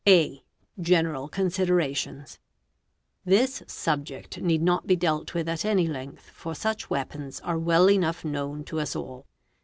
[0.07, 0.43] A.
[0.79, 2.39] General Considerations.
[3.23, 7.87] This subject need not be dealt with at any length for such weapons are well
[7.87, 9.27] enough known to us all.